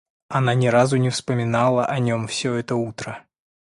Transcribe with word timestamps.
Она 0.29 0.55
ни 0.55 0.65
разу 0.65 0.97
не 0.97 1.11
вспоминала 1.11 1.85
о 1.85 1.99
нем 1.99 2.25
всё 2.25 2.55
это 2.55 2.73
утро. 2.75 3.23